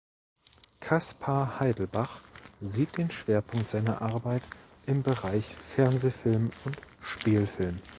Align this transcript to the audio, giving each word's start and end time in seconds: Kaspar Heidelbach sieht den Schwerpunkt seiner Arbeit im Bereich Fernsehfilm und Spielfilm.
Kaspar 0.79 1.59
Heidelbach 1.59 2.21
sieht 2.59 2.97
den 2.97 3.11
Schwerpunkt 3.11 3.69
seiner 3.69 4.01
Arbeit 4.01 4.41
im 4.87 5.03
Bereich 5.03 5.45
Fernsehfilm 5.55 6.49
und 6.65 6.75
Spielfilm. 7.03 7.79